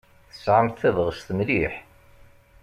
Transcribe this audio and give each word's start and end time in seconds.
Tesɛamt 0.31 0.79
tabɣest 0.81 1.27
mliḥ. 1.37 1.73